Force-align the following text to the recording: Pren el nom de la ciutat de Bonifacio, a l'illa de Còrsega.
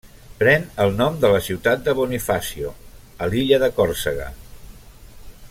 Pren 0.37 0.63
el 0.85 0.93
nom 1.01 1.19
de 1.25 1.31
la 1.35 1.41
ciutat 1.47 1.83
de 1.89 1.95
Bonifacio, 1.99 2.73
a 3.27 3.29
l'illa 3.35 3.61
de 3.65 3.71
Còrsega. 3.79 4.31